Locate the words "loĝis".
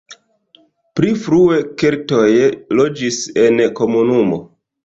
2.81-3.21